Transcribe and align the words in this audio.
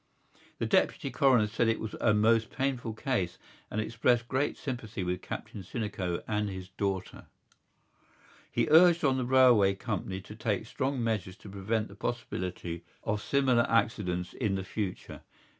The 0.57 0.65
Deputy 0.65 1.11
Coroner 1.11 1.45
said 1.45 1.67
it 1.67 1.79
was 1.79 1.93
a 2.01 2.11
most 2.11 2.49
painful 2.49 2.95
case, 2.95 3.37
and 3.69 3.79
expressed 3.79 4.27
great 4.27 4.57
sympathy 4.57 5.03
with 5.03 5.21
Captain 5.21 5.61
Sinico 5.61 6.23
and 6.27 6.49
his 6.49 6.69
daughter. 6.69 7.27
He 8.51 8.67
urged 8.71 9.03
on 9.03 9.17
the 9.19 9.25
railway 9.25 9.75
company 9.75 10.19
to 10.21 10.35
take 10.35 10.65
strong 10.65 11.03
measures 11.03 11.37
to 11.37 11.49
prevent 11.49 11.87
the 11.87 11.95
possibility 11.95 12.83
of 13.03 13.21
similar 13.21 13.67
accidents 13.69 14.33
in 14.33 14.55
the 14.55 14.63
future. 14.65 15.21